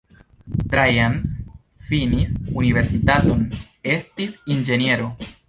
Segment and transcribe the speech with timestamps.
[0.71, 1.17] Trajan
[1.89, 3.45] finis universitaton,
[3.99, 5.13] estis inĝeniero.